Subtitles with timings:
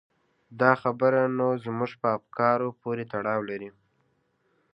[0.59, 3.69] دا خبره نو زموږ په افکارو پورې تړاو لري.